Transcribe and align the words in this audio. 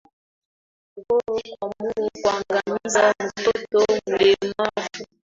Ukoo 0.99 1.19
kuamua 1.25 1.93
kuangamiza 2.23 3.13
mtoto 3.19 3.85
mlemavu 4.07 5.05